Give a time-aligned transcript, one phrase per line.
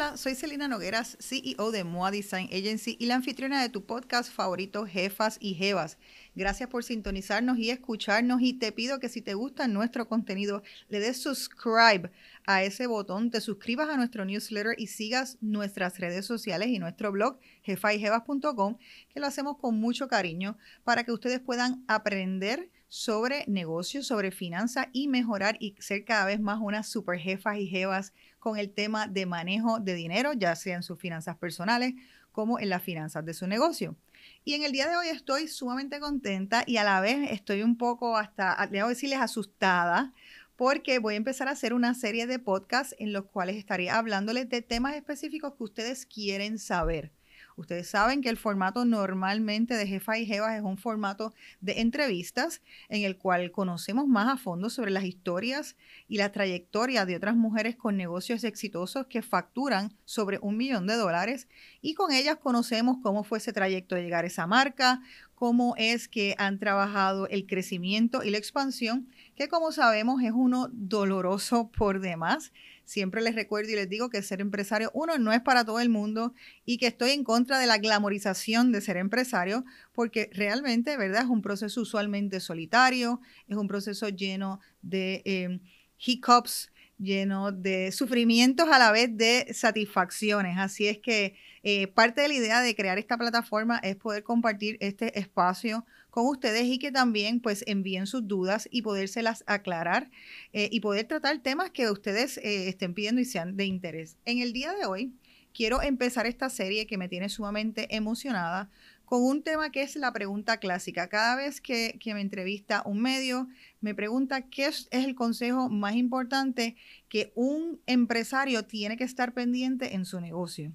[0.00, 4.32] Hola, soy Celina Nogueras, CEO de MOA Design Agency y la anfitriona de tu podcast
[4.32, 5.98] favorito, Jefas y Jevas.
[6.34, 11.00] Gracias por sintonizarnos y escucharnos y te pido que si te gusta nuestro contenido, le
[11.00, 12.10] des subscribe
[12.46, 17.12] a ese botón, te suscribas a nuestro newsletter y sigas nuestras redes sociales y nuestro
[17.12, 18.78] blog jefayjevas.com,
[19.12, 24.88] que lo hacemos con mucho cariño para que ustedes puedan aprender sobre negocios, sobre finanzas
[24.92, 29.06] y mejorar y ser cada vez más unas super jefas y jevas con el tema
[29.06, 31.94] de manejo de dinero, ya sea en sus finanzas personales
[32.32, 33.96] como en las finanzas de su negocio.
[34.44, 37.78] Y en el día de hoy estoy sumamente contenta y a la vez estoy un
[37.78, 40.12] poco hasta, debo decirles, asustada
[40.56, 44.48] porque voy a empezar a hacer una serie de podcasts en los cuales estaré hablándoles
[44.48, 47.12] de temas específicos que ustedes quieren saber.
[47.56, 52.62] Ustedes saben que el formato normalmente de Jefa y Jevas es un formato de entrevistas
[52.88, 55.76] en el cual conocemos más a fondo sobre las historias
[56.08, 60.94] y la trayectoria de otras mujeres con negocios exitosos que facturan sobre un millón de
[60.94, 61.48] dólares
[61.80, 65.02] y con ellas conocemos cómo fue ese trayecto de llegar a esa marca,
[65.40, 70.68] cómo es que han trabajado el crecimiento y la expansión, que como sabemos es uno
[70.70, 72.52] doloroso por demás
[72.90, 75.90] Siempre les recuerdo y les digo que ser empresario, uno, no es para todo el
[75.90, 76.34] mundo
[76.66, 81.22] y que estoy en contra de la glamorización de ser empresario, porque realmente, ¿verdad?
[81.22, 85.60] Es un proceso usualmente solitario, es un proceso lleno de eh,
[86.04, 90.58] hiccups, lleno de sufrimientos a la vez de satisfacciones.
[90.58, 94.76] Así es que eh, parte de la idea de crear esta plataforma es poder compartir
[94.80, 100.10] este espacio con ustedes y que también pues envíen sus dudas y podérselas aclarar
[100.52, 104.16] eh, y poder tratar temas que ustedes eh, estén pidiendo y sean de interés.
[104.24, 105.12] En el día de hoy
[105.54, 108.70] quiero empezar esta serie que me tiene sumamente emocionada
[109.10, 111.08] con un tema que es la pregunta clásica.
[111.08, 113.48] Cada vez que, me entrevista un medio,
[113.80, 116.76] me pregunta qué es, el consejo más importante
[117.08, 120.72] que un empresario tiene que estar pendiente en su negocio.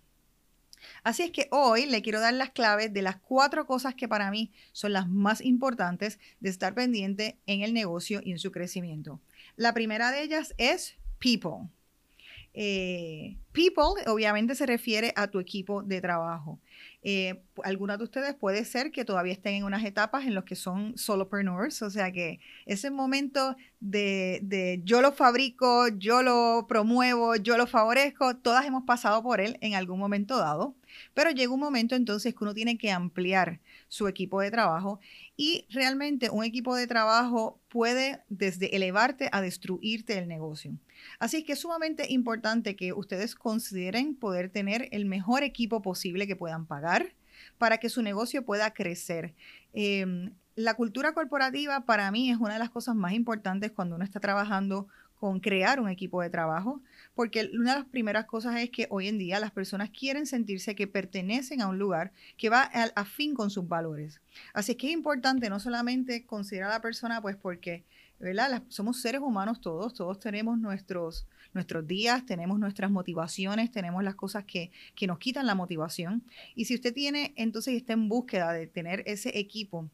[1.02, 4.30] Así es que hoy le quiero dar las claves de las cuatro cosas que para
[4.32, 9.22] mí son las más importantes de estar pendiente en el negocio y en su crecimiento.
[9.56, 11.70] La primera de ellas es people.
[12.54, 16.60] Eh, people obviamente se refiere a tu equipo de trabajo.
[17.02, 20.56] Eh, algunas de ustedes puede ser que todavía estén en unas etapas en las que
[20.56, 27.36] son solopreneurs, o sea que ese momento de, de, yo lo fabrico, yo lo promuevo,
[27.36, 30.76] yo lo favorezco, todas hemos pasado por él en algún momento dado,
[31.14, 35.00] pero llega un momento entonces que uno tiene que ampliar su equipo de trabajo
[35.38, 40.74] y realmente un equipo de trabajo puede desde elevarte a destruirte el negocio.
[41.20, 46.36] Así que es sumamente importante que ustedes consideren poder tener el mejor equipo posible que
[46.36, 47.14] puedan pagar
[47.58, 49.34] para que su negocio pueda crecer.
[49.74, 54.06] Em, la cultura corporativa para mí es una de las cosas más importantes cuando uno
[54.06, 54.88] está trabajando
[55.20, 56.82] con crear un equipo de trabajo,
[57.16, 60.76] porque una de las primeras cosas es que hoy en día las personas quieren sentirse
[60.76, 64.22] que pertenecen a un lugar que va a, fin con sus valores.
[64.54, 67.86] Así que es importante no solamente considerar a la persona, pues porque,
[68.20, 68.64] ¿verdad?
[68.68, 74.44] somos seres humanos todos, todos tenemos nuestros, nuestros días, tenemos nuestras motivaciones, tenemos las cosas
[74.44, 76.24] que, que nos quitan la motivación.
[76.54, 79.90] Y si usted tiene, entonces está en búsqueda de tener ese equipo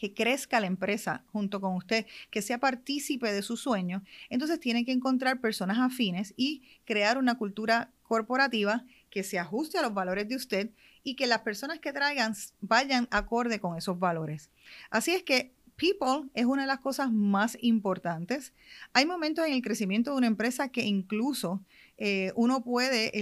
[0.00, 4.86] que crezca la empresa junto con usted, que sea partícipe de su sueño, entonces tiene
[4.86, 10.26] que encontrar personas afines y crear una cultura corporativa que se ajuste a los valores
[10.26, 10.70] de usted
[11.04, 14.48] y que las personas que traigan vayan acorde con esos valores.
[14.88, 18.54] Así es que people es una de las cosas más importantes.
[18.94, 21.62] Hay momentos en el crecimiento de una empresa que incluso
[21.98, 23.12] eh, uno puede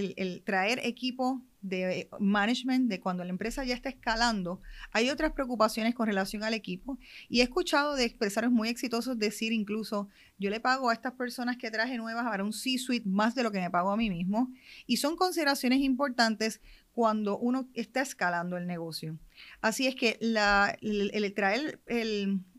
[0.45, 4.61] traer equipo de management, de cuando la empresa ya está escalando,
[4.91, 6.97] hay otras preocupaciones con relación al equipo.
[7.27, 11.57] Y he escuchado de empresarios muy exitosos decir incluso, yo le pago a estas personas
[11.57, 14.51] que traje nuevas para un C-suite más de lo que me pago a mí mismo.
[14.85, 16.61] Y son consideraciones importantes
[16.93, 19.17] cuando uno está escalando el negocio.
[19.61, 21.79] Así es que el, traer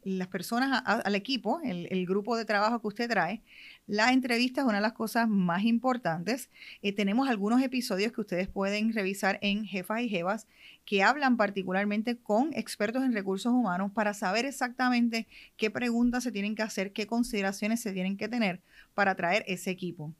[0.02, 3.42] las personas al equipo, el grupo de trabajo que usted trae,
[3.90, 6.48] la entrevista es una de las cosas más importantes.
[6.80, 10.46] Eh, tenemos algunos episodios que ustedes pueden revisar en Jefas y Jevas
[10.84, 15.26] que hablan particularmente con expertos en recursos humanos para saber exactamente
[15.56, 18.62] qué preguntas se tienen que hacer, qué consideraciones se tienen que tener
[18.94, 20.14] para traer ese equipo.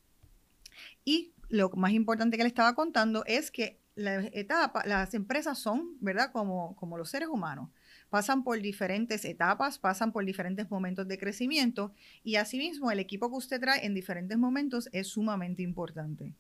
[1.05, 6.33] Y lo más importante que le estaba contando es que las empresas son, ¿verdad?
[6.33, 7.69] Como los seres humanos
[8.11, 11.93] pasan por diferentes etapas, pasan por diferentes momentos de crecimiento
[12.23, 16.35] y asimismo el equipo que usted trae en diferentes momentos es sumamente importante.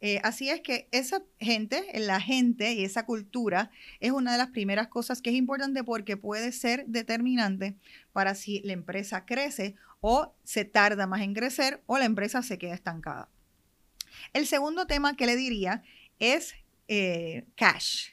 [0.00, 3.70] Eh, así es que esa gente, la gente y esa cultura
[4.00, 7.76] es una de las primeras cosas que es importante porque puede ser determinante
[8.12, 12.58] para si la empresa crece o se tarda más en crecer o la empresa se
[12.58, 13.28] queda estancada.
[14.32, 15.82] El segundo tema que le diría
[16.18, 16.54] es
[16.88, 18.10] eh, cash.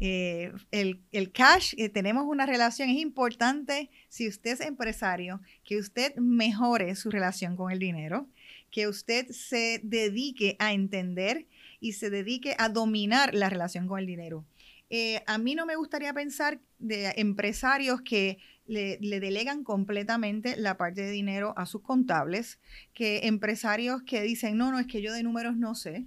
[0.00, 5.76] Eh, el, el, cash, eh, tenemos una relación, es importante si usted es empresario, que
[5.76, 8.26] usted mejore su relación con el dinero,
[8.70, 11.46] que usted se dedique a entender
[11.80, 14.46] y se dedique a dominar la relación con el dinero.
[14.88, 21.02] Eh, a mí no me gustaría pensar de empresarios que le, delegan completamente la parte
[21.02, 22.58] de dinero a sus contables,
[22.92, 26.06] que empresarios que dicen, no, no, es que yo de números no sé.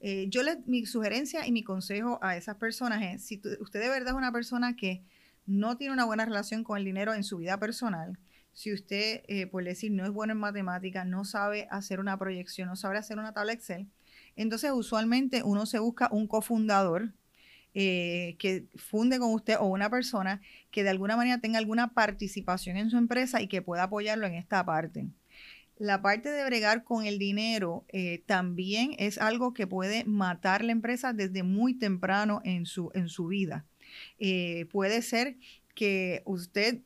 [0.00, 3.88] Eh, yo les, mi sugerencia y mi consejo a esas personas es, si usted de
[3.88, 5.02] verdad es una persona que
[5.46, 8.18] no tiene una buena relación con el dinero en su vida personal,
[8.52, 12.68] si usted, eh, por decir, no es bueno en matemáticas, no sabe hacer una proyección,
[12.68, 13.88] no sabe hacer una tabla Excel,
[14.36, 17.12] entonces usualmente uno se busca un cofundador
[17.74, 20.40] eh, que funde con usted o una persona
[20.72, 24.34] que de alguna manera tenga alguna participación en su empresa y que pueda apoyarlo en
[24.34, 25.06] esta parte.
[25.80, 30.72] La parte de bregar con el dinero eh, también es algo que puede matar la
[30.72, 33.64] empresa desde muy temprano en su, en su vida.
[34.70, 35.38] puede ser
[35.74, 36.82] que usted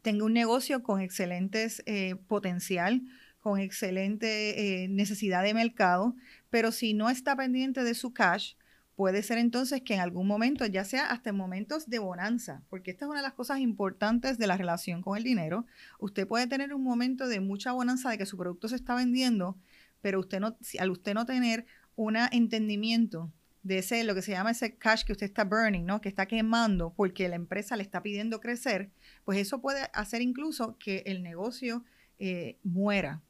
[0.00, 3.02] tenga un negocio con excelentes eh, potencial,
[3.40, 6.16] con excelente eh, necesidad de mercado,
[6.48, 8.54] pero si no está pendiente de su cash,
[8.96, 12.90] puede ser entonces que en algún momento, ya sea hasta en momentos de bonanza, porque
[12.90, 15.66] esta es una de las cosas importantes de la relación con el dinero,
[15.98, 19.56] usted puede tener un momento de mucha bonanza de que su producto se está vendiendo,
[20.00, 23.32] pero usted no, al usted no tener un entendimiento
[23.62, 26.00] de ese, lo que se llama ese cash que usted está burning, ¿no?
[26.00, 28.90] Que está quemando porque la empresa le está pidiendo crecer,
[29.24, 31.82] pues eso puede hacer incluso que el negocio
[32.18, 33.22] eh, muera.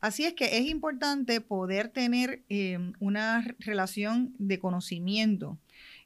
[0.00, 5.58] Así es que es importante poder tener em, una relación de conocimiento.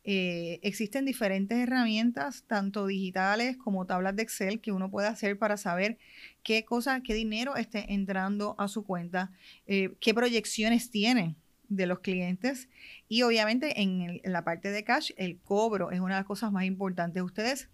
[0.03, 5.57] Eh, existen diferentes herramientas, tanto digitales como tablas de Excel, que uno puede hacer para
[5.57, 5.97] saber
[6.43, 9.33] qué cosa, qué dinero esté entrando a su cuenta,
[9.67, 11.37] eh, qué proyecciones tiene
[11.69, 12.69] de los clientes
[13.09, 16.65] y obviamente en, la parte de cash el cobro es una de las cosas más
[16.65, 17.23] importantes.
[17.23, 17.69] Ustedes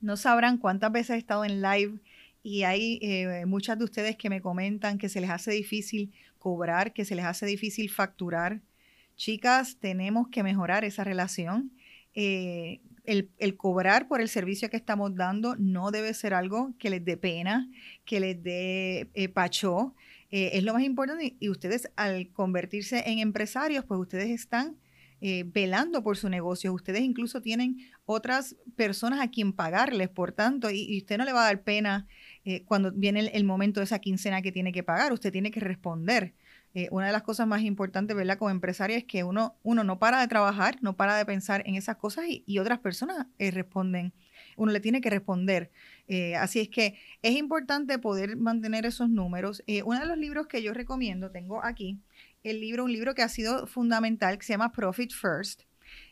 [0.00, 1.98] no sabrán cuántas veces he estado en live
[2.42, 6.92] y hay eh, muchas de ustedes que me comentan que se les hace difícil cobrar,
[6.92, 8.60] que se les hace difícil facturar.
[9.16, 11.72] Chicas, tenemos que mejorar esa relación.
[12.14, 17.04] Eh, el, cobrar por el servicio que estamos dando no debe ser algo que les
[17.04, 17.68] dé pena,
[18.04, 19.94] que les dé eh, pacho.
[20.30, 24.76] Eh, es lo más importante y ustedes al convertirse en empresarios, pues ustedes están
[25.52, 26.72] velando por su negocio.
[26.72, 27.76] Ustedes incluso tienen
[28.06, 32.06] otras personas a quien pagarles, por tanto, y, usted no le va a dar pena
[32.44, 35.60] eh, cuando viene el, momento de esa quincena que tiene que pagar, usted tiene que
[35.60, 36.34] responder.
[36.90, 38.38] una de las cosas más importantes, ¿verdad?
[38.38, 41.74] Como empresaria es que uno, uno no para de trabajar, no para de pensar en
[41.74, 44.12] esas cosas y, otras personas responden
[44.56, 45.70] uno le tiene que responder.
[46.06, 49.62] Eh, así es que es importante poder mantener esos números.
[49.66, 51.98] Eh, uno de los libros que yo recomiendo, tengo aquí
[52.42, 55.62] el libro, un libro que ha sido fundamental, que se llama Profit First.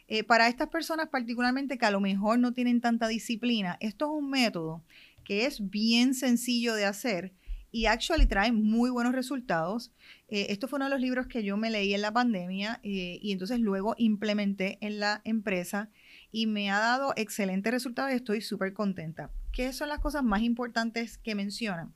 [0.08, 4.22] Eh, para estas personas particularmente que a lo mejor no tienen tanta disciplina, esto es
[4.22, 4.82] un método
[5.28, 7.34] que es bien sencillo de hacer
[7.70, 9.92] y actually trae muy buenos resultados.
[10.28, 13.60] esto fue uno de los libros que yo me leí en la pandemia y entonces
[13.60, 15.90] luego implementé en la empresa
[16.32, 19.30] y me ha dado excelentes resultados y estoy súper contenta.
[19.52, 21.94] ¿Qué son las cosas más importantes que mencionan?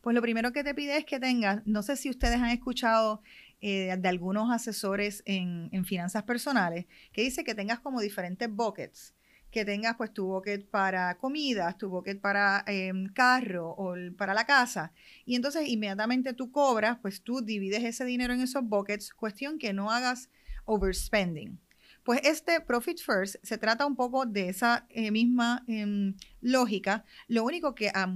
[0.00, 3.22] Pues lo primero que te pide es que tengas, no sé si ustedes han escuchado
[3.60, 9.14] eh, de algunos asesores en, finanzas personales, que dice que tengas como diferentes buckets
[9.52, 14.46] que tengas pues tu bucket para comidas, tu bucket para em, carro o para la
[14.46, 14.92] casa.
[15.26, 19.74] Y entonces inmediatamente tú cobras, pues tú divides ese dinero en esos buckets, cuestión que
[19.74, 20.30] no hagas
[20.64, 21.60] overspending.
[22.02, 27.44] Pues este Profit First se trata un poco de esa eh, misma em, lógica, lo
[27.44, 28.10] único que ha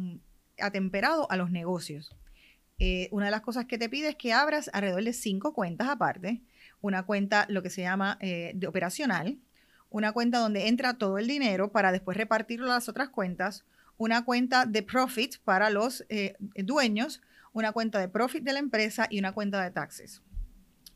[0.58, 2.16] atemperado a los negocios.
[2.78, 5.88] Eh, una de las cosas que te pide es que abras alrededor de cinco cuentas
[5.88, 6.40] aparte.
[6.80, 9.38] Una cuenta, lo que se llama eh, de operacional,
[9.90, 13.64] una cuenta donde entra todo el dinero para después repartirlo a las otras cuentas,
[13.96, 16.04] una cuenta de profit para los
[16.56, 20.22] dueños, una cuenta de profit de la empresa y una cuenta de taxes.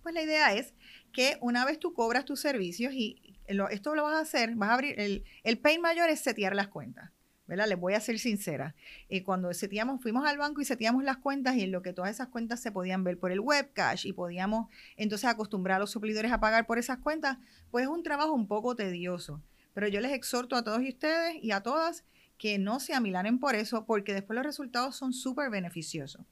[0.02, 0.74] Pues la idea es
[1.12, 3.38] que una vez tú cobras tus servicios y
[3.70, 6.68] esto lo vas a hacer, vas a abrir, el, el pain mayor es setear las
[6.68, 7.10] cuentas.
[7.50, 7.66] ¿Verdad?
[7.66, 8.76] Les voy a ser sincera.
[9.08, 12.12] Eh, cuando seteamos, fuimos al banco y seteamos las cuentas y en lo que todas
[12.12, 16.30] esas cuentas se podían ver por el webcash y podíamos entonces acostumbrar a los suplidores
[16.30, 17.38] a pagar por esas cuentas,
[17.72, 19.42] pues es un trabajo un poco tedioso.
[19.74, 22.04] Pero yo les exhorto a todos ustedes y a todas
[22.38, 26.24] que no se amilanen por eso porque después los resultados son súper beneficiosos.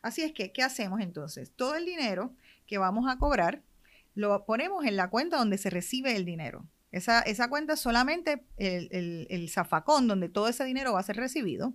[0.00, 1.52] Así es que, ¿qué hacemos entonces?
[1.54, 2.34] Todo el dinero
[2.66, 3.60] que vamos a cobrar
[4.14, 6.66] lo ponemos en la cuenta donde se recibe el dinero.
[6.92, 11.16] Esa, esa cuenta es solamente el, el, zafacón donde todo ese dinero va a ser
[11.16, 11.72] recibido.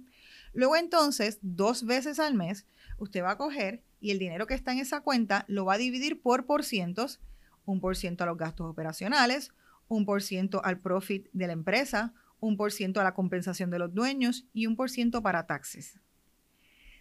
[0.53, 2.67] Luego entonces, dos veces al mes,
[3.00, 5.77] usted va a coger y el dinero que está en esa cuenta lo va a
[5.79, 7.19] dividir por porcientos,
[7.65, 9.51] un por ciento a los gastos operacionales,
[9.88, 13.79] un por ciento al profit de la empresa, un por ciento a la compensación de
[13.79, 16.00] los dueños y un por ciento para taxes.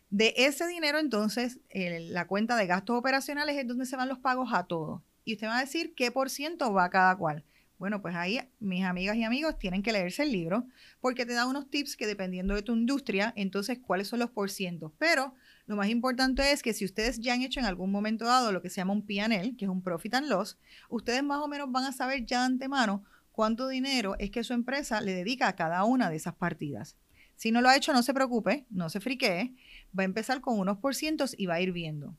[0.09, 4.51] De ese dinero, entonces, la cuenta de gastos operacionales es donde se van los pagos
[4.55, 5.03] a todos.
[5.25, 7.45] Y usted va a decir qué por ciento va a cada cual.
[7.79, 10.67] Bueno, pues ahí mis amigas y amigos tienen que leerse el libro
[11.01, 14.93] porque te da unos tips que dependiendo de tu industria, entonces cuáles son los porcientos.
[14.99, 15.35] Pero
[15.67, 18.63] lo más importante es que si ustedes ya han hecho en algún momento dado lo
[18.63, 21.71] que se llama un P&L, que es un Profit and Loss, ustedes más o menos
[21.71, 25.57] van a saber ya de antemano cuánto dinero es que su empresa le dedica a
[25.57, 26.97] cada una de esas partidas.
[27.35, 29.55] Si no lo ha hecho, no se preocupe, no se friquee,
[29.97, 32.17] va a empezar con unos porcientos y va a ir viendo.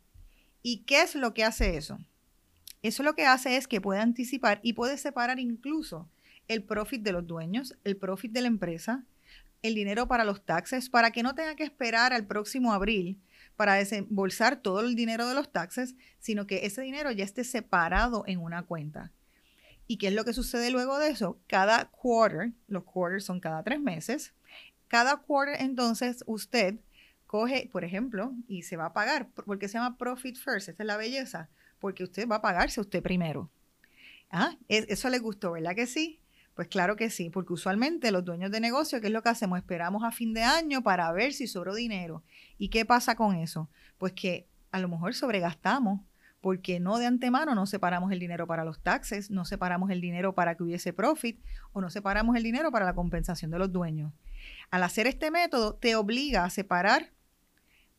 [0.61, 1.97] ¿Y qué es lo que hace eso?
[2.83, 6.09] Eso lo que hace es que puede anticipar y puede separar incluso
[6.47, 9.03] el profit de los dueños, el profit de la empresa,
[9.63, 13.19] el dinero para los taxes, para que no tenga que esperar al próximo abril
[13.55, 18.23] para desembolsar todo el dinero de los taxes, sino que ese dinero ya esté separado
[18.27, 19.11] en una cuenta.
[19.87, 21.39] ¿Y qué es lo que sucede luego de eso?
[21.47, 24.33] Cada quarter, los quarters son cada tres meses,
[24.87, 26.75] cada quarter entonces usted
[27.25, 30.87] coge, por ejemplo, y se va a pagar, porque se llama Profit First, esta es
[30.87, 33.49] la belleza porque usted va a pagarse usted primero.
[34.29, 36.19] Ah, eso le gustó, ¿verdad que sí?
[36.53, 39.59] Pues claro que sí, porque usualmente los dueños de negocio, ¿qué es lo que hacemos?
[39.59, 42.23] Esperamos a fin de año para ver si sobró dinero.
[42.57, 43.69] ¿Y qué pasa con eso?
[43.99, 46.01] Pues que a lo mejor sobregastamos
[46.41, 50.33] porque no de antemano no separamos el dinero para los taxes, no separamos el dinero
[50.33, 51.39] para que hubiese profit
[51.73, 54.13] o no separamos el dinero para la compensación de los dueños.
[54.71, 57.11] Al hacer este método te obliga a separar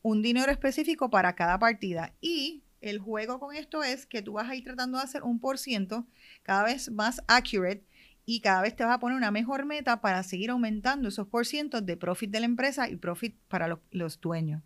[0.03, 4.49] un dinero específico para cada partida y el juego con esto es que tú vas
[4.49, 6.07] a ir tratando de hacer un por ciento
[6.43, 7.85] cada vez más accurate
[8.25, 11.47] y cada vez te vas a poner una mejor meta para seguir aumentando esos por
[11.47, 14.63] cientos de profit de la empresa y profit para los, dueños.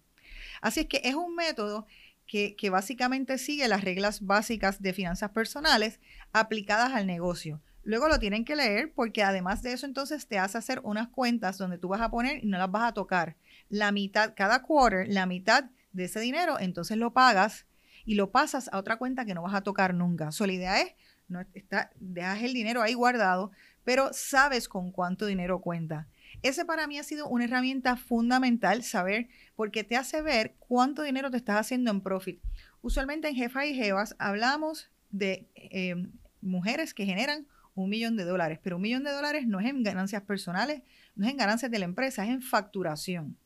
[0.60, 1.86] Así es que es un método
[2.26, 6.00] que, que, básicamente sigue las reglas básicas de finanzas personales
[6.32, 7.62] aplicadas al negocio.
[7.84, 11.56] Luego lo tienen que leer porque además de eso entonces te hace hacer unas cuentas
[11.56, 13.36] donde tú vas a poner y no las vas a tocar.
[13.68, 17.66] La mitad, cada quarter, la mitad de ese dinero, entonces lo pagas
[18.04, 20.32] y lo pasas a otra cuenta que no vas a tocar nunca.
[20.32, 20.94] So, la idea es,
[21.28, 23.52] no está, dejas el dinero ahí guardado,
[23.84, 26.08] pero sabes con cuánto dinero cuenta.
[26.42, 31.30] Ese para mí ha sido una herramienta fundamental saber porque te hace ver cuánto dinero
[31.30, 32.40] te estás haciendo en profit.
[32.80, 38.58] Usualmente en Jefa y Jevas hablamos de em, mujeres que generan un millón de dólares,
[38.62, 40.82] pero un millón de dólares no es en ganancias personales,
[41.14, 43.36] no es en ganancias de la empresa, es en facturación.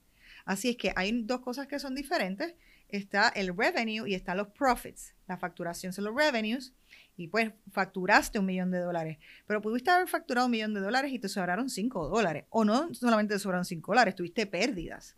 [0.44, 2.54] Así es que hay dos cosas que son diferentes
[2.88, 5.14] está el revenue y están los profits.
[5.26, 6.72] La facturación son los revenues
[7.16, 9.18] y pues facturaste un millón de dólares.
[9.46, 12.44] Pero pudiste haber facturado un millón de dólares y te sobraron cinco dólares.
[12.50, 15.16] O no solamente te sobraron cinco dólares, tuviste pérdidas.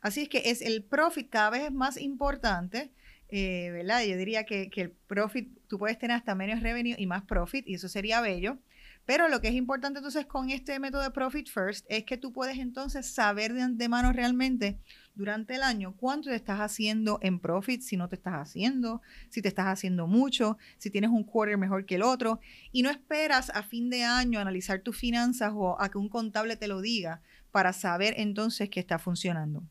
[0.00, 2.90] Así es que es el profit cada vez más importante,
[3.28, 4.04] eh, ¿verdad?
[4.04, 7.66] Yo diría que, que el profit, tú puedes tener hasta menos revenue y más profit
[7.66, 8.58] y eso sería bello.
[9.06, 12.32] Pero lo que es importante entonces con este método de Profit First es que tú
[12.32, 14.80] puedes entonces saber de antemano realmente
[15.16, 19.42] durante el año cuánto te estás haciendo en profit, si no te estás haciendo, si
[19.42, 22.38] te estás haciendo mucho, si tienes un quarter mejor que el otro.
[22.70, 26.56] Y no esperas a fin de año analizar tus finanzas o a que un contable
[26.56, 29.64] te lo diga para saber entonces que está funcionando.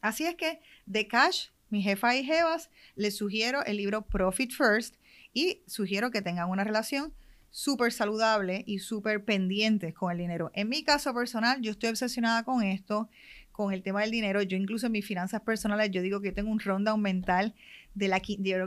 [0.00, 4.96] Así es que de Cash, mi jefa y jevas, les sugiero el libro Profit First
[5.32, 7.14] y sugiero que tengan una relación
[7.54, 10.50] súper saludable y súper pendientes con el dinero.
[10.54, 13.08] En mi caso personal, yo estoy obsesionada con esto,
[13.54, 14.42] con el tema del dinero.
[14.42, 17.54] Yo incluso en mis finanzas personales, yo digo que tengo un rundown mental
[17.94, 18.20] de la,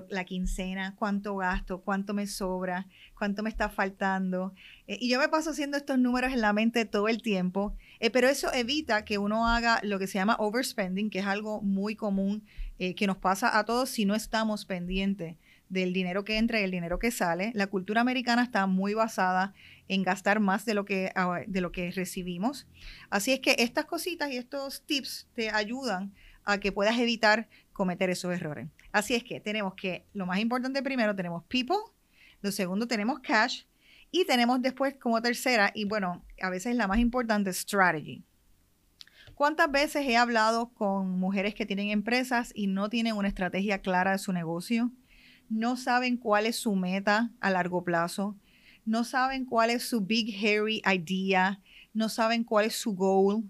[0.10, 4.54] la quincena, cuánto gasto, cuánto me sobra, cuánto me está faltando.
[4.88, 8.10] Eh, y yo me paso haciendo estos números en la mente todo el tiempo, eh,
[8.10, 11.98] pero eso evita que uno haga lo que se llama overspending, que es algo muy
[11.98, 12.46] común
[12.80, 15.36] eh, que nos pasa a todos si no estamos pendientes
[15.70, 17.52] del dinero que entra y el dinero que sale.
[17.54, 19.54] La cultura americana está muy basada
[19.88, 22.68] en gastar más de lo que, ah, de lo que recibimos.
[23.10, 26.14] Así es que estas cositas y estos tips te ayudan
[26.46, 28.68] a que puedas evitar cometer esos errores.
[28.92, 31.78] Así es que tenemos que, lo más importante primero, tenemos people,
[32.42, 33.64] lo segundo tenemos cash
[34.12, 38.24] y tenemos después como tercera, y bueno, a veces la más importante, strategy.
[39.36, 44.14] ¿Cuántas veces he hablado con mujeres que tienen empresas y no tienen una estrategia clara
[44.14, 44.92] de su negocio?
[45.50, 48.36] No saben cuál es su meta a largo plazo,
[48.86, 51.62] no saben cuál es su big hairy idea,
[51.94, 53.44] no saben cuál es su goal.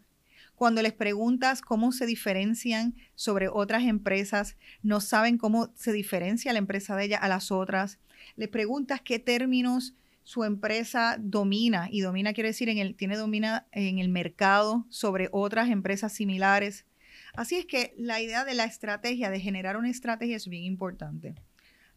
[0.55, 6.59] Cuando les preguntas cómo se diferencian sobre otras empresas, no saben cómo se diferencia la
[6.59, 7.99] empresa de ella a las otras.
[8.35, 13.67] Les preguntas qué términos su empresa domina y domina quiere decir en el tiene domina
[13.71, 16.85] en el mercado sobre otras empresas similares.
[17.33, 21.35] Así es que la idea de la estrategia, de generar una estrategia es bien importante.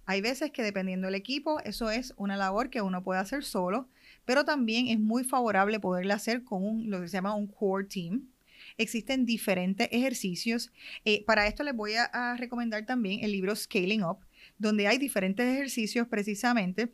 [0.06, 3.88] Hay veces que dependiendo del equipo, eso es una labor que uno puede hacer solo,
[4.24, 7.86] pero también es muy favorable poderla hacer con un, lo que se llama un core
[7.86, 8.28] team.
[8.76, 10.72] Existen diferentes ejercicios.
[11.04, 14.18] Eh, para esto les voy a recomendar también el libro Scaling Up,
[14.58, 16.92] donde hay diferentes ejercicios precisamente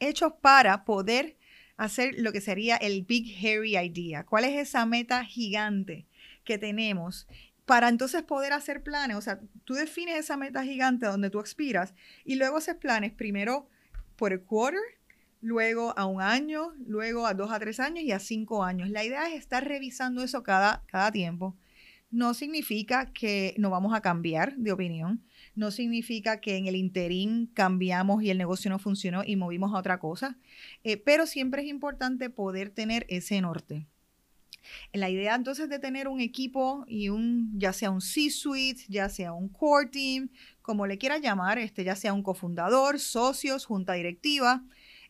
[0.00, 1.36] hechos para poder
[1.76, 4.24] hacer lo que sería el Big Hairy Idea.
[4.24, 6.06] ¿Cuál es esa meta gigante
[6.44, 7.26] que tenemos?
[7.66, 11.94] Para entonces poder hacer planes, o sea, tú defines esa meta gigante donde tú expiras
[12.24, 13.68] y luego haces planes primero
[14.16, 14.80] por el quarter,
[15.40, 18.90] luego a un año, luego a dos a tres años y a cinco años.
[18.90, 21.56] La idea es estar revisando eso cada, cada tiempo.
[22.10, 27.50] No significa que no vamos a cambiar de opinión, no significa que en el interín
[27.54, 30.38] cambiamos y el negocio no funcionó y movimos a otra cosa,
[30.84, 33.86] eh, pero siempre es importante poder tener ese norte.
[34.92, 39.32] La idea entonces de tener un equipo y un, ya sea un C-suite, ya sea
[39.32, 40.30] un core team,
[40.62, 44.64] como le quiera llamar, este, ya sea un cofundador, socios, junta directiva,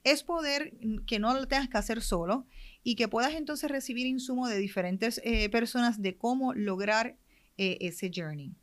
[0.05, 0.75] es poder
[1.07, 2.47] que no lo tengas que hacer solo
[2.83, 7.17] y que puedas entonces recibir insumo de diferentes eh, personas de cómo lograr
[7.57, 8.55] eh, ese journey.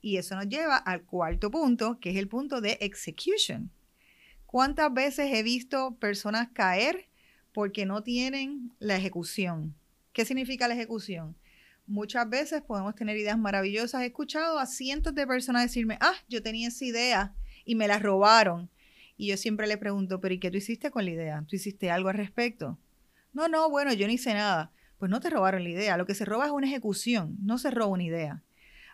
[0.00, 3.70] Y eso nos lleva al cuarto punto, que es el punto de execution.
[4.46, 7.08] ¿Cuántas veces he visto personas caer
[7.52, 9.74] porque no tienen la ejecución?
[10.18, 11.36] ¿Qué significa la ejecución?
[11.86, 14.02] Muchas veces podemos tener ideas maravillosas.
[14.02, 17.34] He escuchado a cientos de personas decirme, ah, yo tenía esa idea
[17.64, 18.68] y me la robaron.
[19.16, 21.44] Y yo siempre le pregunto, pero ¿y qué tú hiciste con la idea?
[21.46, 22.80] ¿Tú hiciste algo al respecto?
[23.32, 24.72] No, no, bueno, yo no hice nada.
[24.98, 25.96] Pues no te robaron la idea.
[25.96, 28.42] Lo que se roba es una ejecución, no se roba una idea.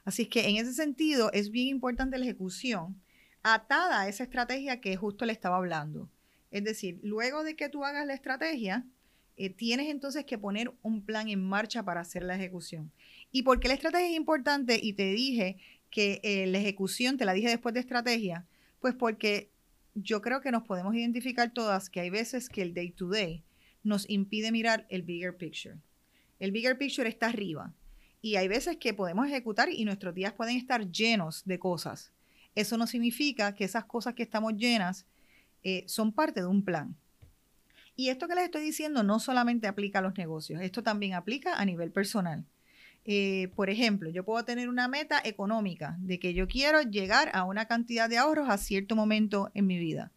[0.05, 3.01] Así que en ese sentido es bien importante la ejecución
[3.43, 6.11] atada a esa estrategia que justo le estaba hablando.
[6.51, 8.85] Es decir, luego de que tú hagas la estrategia,
[9.37, 12.93] eh, tienes entonces que poner un plan en marcha para hacer la ejecución.
[13.33, 14.79] ¿Y por qué la estrategia es importante?
[14.81, 15.57] Y te dije
[15.91, 18.47] que eh, la ejecución, te la dije después de estrategia,
[18.81, 19.51] pues porque
[19.95, 23.43] yo creo que nos podemos identificar todas que hay veces que el day to day
[23.83, 25.77] nos impide mirar el bigger picture.
[26.41, 27.73] El bigger picture está arriba
[28.21, 32.11] y hay veces que podemos ejecutar y nuestros días pueden estar llenos de cosas.
[32.55, 35.07] Eso no significa que esas cosas que estamos llenas
[35.63, 36.97] eh, son parte de un plan.
[37.97, 41.55] Y esto que les estoy diciendo no solamente aplica a los negocios, esto también aplica
[41.55, 42.45] a nivel personal.
[43.05, 47.45] Eh, por ejemplo, yo puedo tener una meta económica de que yo quiero llegar a
[47.45, 50.11] una cantidad de ahorros a cierto momento en mi vida.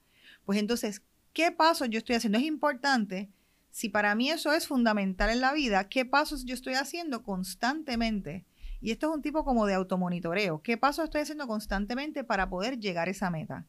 [0.46, 1.02] Pues entonces,
[1.34, 2.38] ¿qué pasos yo estoy haciendo?
[2.38, 3.30] Es importante
[3.78, 8.44] si para mí eso es fundamental en la vida, ¿qué pasos yo estoy haciendo constantemente?
[8.82, 10.64] Y esto es un tipo como de automonitoreo.
[10.64, 13.68] ¿Qué pasos estoy haciendo constantemente para poder llegar a esa meta?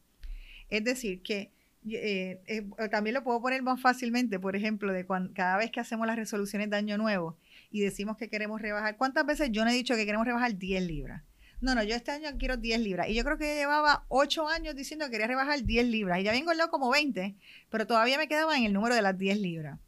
[0.69, 1.51] Es decir, que
[1.87, 2.41] eh,
[2.91, 6.15] también lo puedo poner más fácilmente, por ejemplo, de cuando, cada vez que hacemos las
[6.15, 7.37] resoluciones de año nuevo
[7.71, 10.83] y decimos que queremos rebajar, ¿cuántas veces yo no he dicho que queremos rebajar 10
[10.83, 11.23] libras?
[11.61, 13.09] No, no, yo este año quiero 10 libras.
[13.09, 16.19] Y yo creo que llevaba 8 años diciendo que quería rebajar 10 libras.
[16.19, 17.35] Y ya vengo loco como 20,
[17.69, 19.79] pero todavía me quedaba en el número de las 10 libras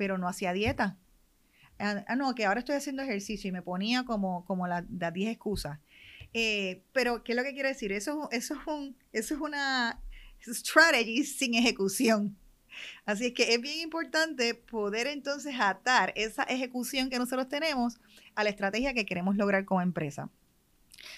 [0.00, 0.96] pero no hacía dieta.
[1.78, 5.30] Ah, ah, no, que ahora estoy haciendo ejercicio y me ponía como, como las 10
[5.30, 5.78] excusas.
[6.32, 7.92] Eh, pero, ¿qué es lo que quiero decir?
[7.92, 10.00] Eso, eso, es, un, eso es una
[10.46, 12.36] strategy sin ejecución.
[13.04, 17.98] Así es que es bien importante poder entonces atar esa ejecución que nosotros tenemos
[18.34, 20.30] a la estrategia que queremos lograr como empresa.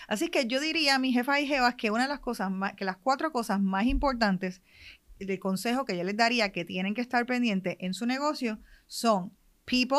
[0.09, 2.75] Así que yo diría a mis jefas y jefas que una de las cosas más,
[2.75, 4.63] que las cuatro cosas más importantes
[5.19, 9.33] de consejo que yo les daría que tienen que estar pendientes en su negocio son
[9.65, 9.99] people,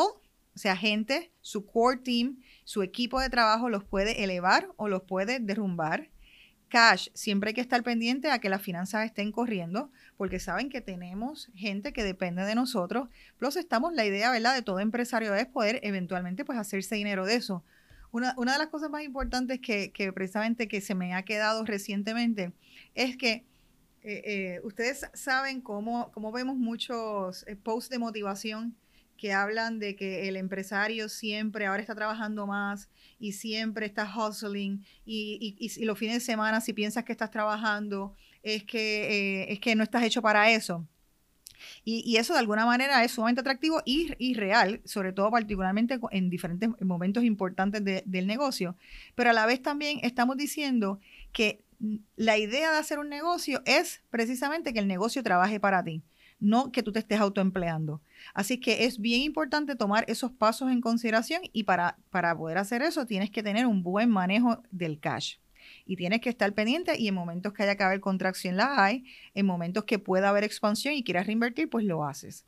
[0.54, 5.02] o sea, gente, su core team, su equipo de trabajo los puede elevar o los
[5.02, 6.10] puede derrumbar.
[6.74, 10.80] Cash, siempre hay que estar pendiente a que las finanzas estén corriendo, porque saben que
[10.80, 13.08] tenemos gente que depende de nosotros.
[13.38, 17.36] Plus, estamos, la idea, ¿verdad?, de todo empresario es poder eventualmente pues hacerse dinero de
[17.36, 17.62] eso.
[18.10, 21.64] Una, una de las cosas más importantes que, que precisamente que se me ha quedado
[21.64, 22.50] recientemente
[22.96, 23.44] es que
[24.02, 28.74] eh, eh, ustedes saben cómo, cómo vemos muchos eh, posts de motivación
[29.16, 34.84] que hablan de que el empresario siempre ahora está trabajando más y siempre está hustling
[35.06, 39.74] y, y, los fines de semana si piensas que estás trabajando es que, es que
[39.74, 40.86] no estás hecho para eso.
[41.84, 46.68] Y, eso de alguna manera es sumamente atractivo y, real, sobre todo particularmente en diferentes
[46.80, 48.76] momentos importantes del negocio.
[49.14, 51.00] Pero a la vez también estamos diciendo
[51.32, 51.62] que
[52.16, 56.02] la idea de hacer un negocio es precisamente que el negocio trabaje para ti,
[56.40, 58.02] no que tú te estés autoempleando.
[58.34, 62.82] Así que es bien importante tomar esos pasos en consideración y para, para poder hacer
[62.82, 65.36] eso tienes que tener un buen manejo del cash.
[65.86, 69.04] Y tienes que estar pendiente y en momentos que haya que haber contracción la hay,
[69.34, 72.44] en momentos que pueda haber expansión y quieras reinvertir, pues lo haces.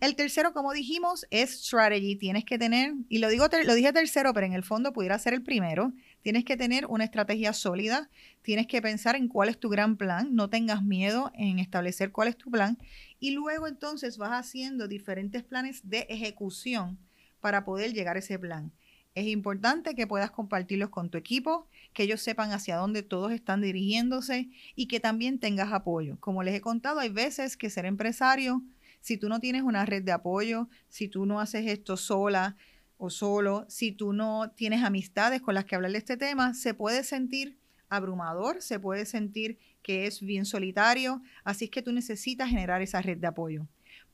[0.00, 2.16] El tercero, como dijimos, es strategy.
[2.16, 5.34] Tienes que tener, y lo, digo, lo dije tercero, pero en el fondo pudiera ser
[5.34, 8.10] el primero, tienes que tener una estrategia sólida,
[8.42, 12.28] tienes que pensar en cuál es tu gran plan, no tengas miedo en establecer cuál
[12.28, 12.78] es tu plan,
[13.20, 16.98] y luego entonces vas haciendo diferentes planes de ejecución
[17.40, 18.72] para poder llegar a ese plan.
[19.14, 23.60] Es importante que puedas compartirlos con tu equipo, que ellos sepan hacia dónde todos están
[23.60, 26.18] dirigiéndose y que también tengas apoyo.
[26.20, 28.62] Como les he contado, hay veces que ser empresario
[29.00, 32.56] si tú no tienes una red de apoyo, si tú no haces esto sola
[32.98, 36.74] o solo, si tú no tienes amistades con las que hablar de este tema, se
[36.74, 37.58] puede sentir
[37.88, 43.00] abrumador, se puede sentir que es bien solitario, así es que tú necesitas generar esa
[43.00, 43.66] red de apoyo.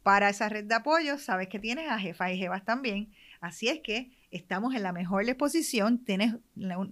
[0.02, 3.80] Para esa red de apoyo, sabes que tienes a jefas y jefas también, así es
[3.80, 6.04] que estamos en la mejor disposición.
[6.04, 6.36] Tienes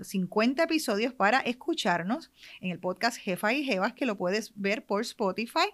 [0.00, 5.02] 50 episodios para escucharnos en el podcast Jefa y Jevas, que lo puedes ver por
[5.02, 5.68] Spotify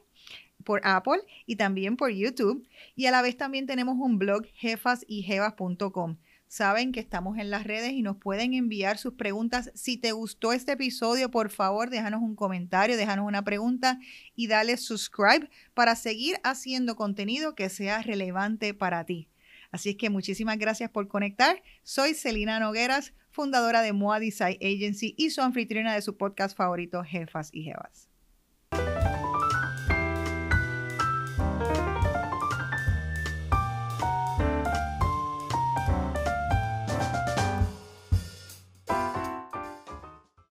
[0.69, 2.69] por Apple y también por YouTube.
[2.95, 6.19] Y a la vez también tenemos un blog jefasyjevas.com.
[6.47, 9.73] Saben que estamos en las redes y nos pueden enviar sus preguntas.
[9.75, 13.99] Si te gustó este episodio, por favor, déjanos un comentario, déjanos una pregunta
[14.37, 19.31] y dale subscribe para seguir haciendo contenido que sea relevante para ti.
[19.71, 21.63] Así es que muchísimas gracias por conectar.
[21.83, 27.03] Soy Celina Nogueras, fundadora de Moa Design Agency y su anfitriona de su podcast favorito,
[27.05, 28.08] Jefas y Jevas.